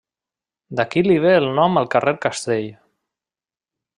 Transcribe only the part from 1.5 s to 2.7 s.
nom al carrer Castell.